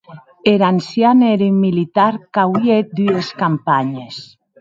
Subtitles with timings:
[0.51, 4.19] Er ancian ère un militar qu'auie hèt dues campanhes.